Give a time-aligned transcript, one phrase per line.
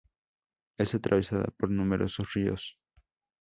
[0.79, 2.79] Es atravesada por numerosos ríos.